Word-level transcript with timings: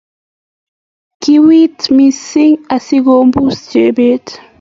kiwiit 1.21 1.79
missing 1.97 2.55
asigombus 2.75 3.57
Chebet 3.71 4.25